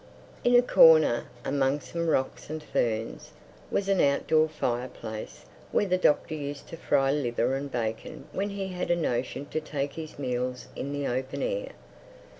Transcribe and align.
In 0.43 0.55
a 0.55 0.63
corner, 0.63 1.25
among 1.45 1.79
some 1.81 2.07
rocks 2.07 2.49
and 2.49 2.63
ferns, 2.63 3.33
was 3.69 3.87
an 3.87 4.01
outdoor 4.01 4.49
fire 4.49 4.87
place, 4.87 5.45
where 5.71 5.85
the 5.85 5.99
Doctor 5.99 6.33
used 6.33 6.67
to 6.69 6.75
fry 6.75 7.11
liver 7.11 7.53
and 7.55 7.71
bacon 7.71 8.27
when 8.31 8.49
he 8.49 8.69
had 8.69 8.89
a 8.89 8.95
notion 8.95 9.45
to 9.51 9.61
take 9.61 9.93
his 9.93 10.17
meals 10.17 10.65
in 10.75 10.91
the 10.91 11.05
open 11.05 11.43
air. 11.43 11.73